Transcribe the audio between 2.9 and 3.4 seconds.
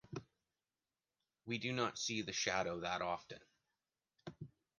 often.